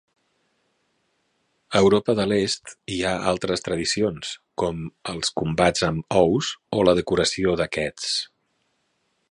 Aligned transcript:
A 1.79 1.81
Europa 1.81 2.15
de 2.19 2.25
l'Est, 2.31 2.71
hi 2.93 2.97
ha 3.03 3.11
altres 3.33 3.65
tradicions 3.67 4.33
com 4.63 4.81
els 5.15 5.33
combats 5.43 5.87
amb 5.91 6.19
ous 6.23 6.51
o 6.79 6.83
la 6.89 6.97
decoració 7.03 7.55
d'aquests. 7.61 8.17